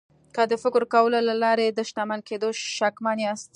[0.35, 3.49] که د فکر کولو له لارې د شتمن کېدو شکمن یاست